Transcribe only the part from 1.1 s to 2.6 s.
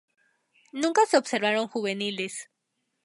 observaron juveniles.